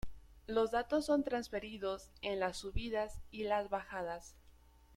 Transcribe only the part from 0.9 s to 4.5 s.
son transferidos en las subidas y las bajadas.